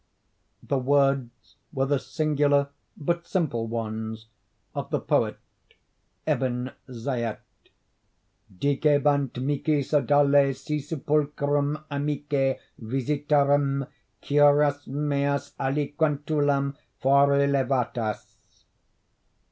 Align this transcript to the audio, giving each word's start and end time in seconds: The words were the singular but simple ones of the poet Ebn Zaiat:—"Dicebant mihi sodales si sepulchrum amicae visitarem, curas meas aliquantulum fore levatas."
The 0.63 0.79
words 0.79 1.57
were 1.71 1.85
the 1.85 1.99
singular 1.99 2.69
but 2.97 3.27
simple 3.27 3.67
ones 3.67 4.29
of 4.73 4.89
the 4.89 4.99
poet 4.99 5.37
Ebn 6.25 6.71
Zaiat:—"Dicebant 6.89 9.39
mihi 9.39 9.81
sodales 9.83 10.55
si 10.57 10.79
sepulchrum 10.79 11.83
amicae 11.91 12.57
visitarem, 12.83 13.85
curas 14.23 14.87
meas 14.87 15.53
aliquantulum 15.59 16.75
fore 16.99 17.37
levatas." 17.45 18.37